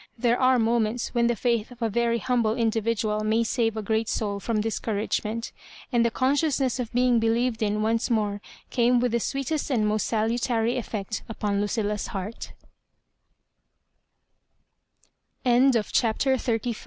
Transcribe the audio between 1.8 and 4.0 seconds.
a very humble individual may save a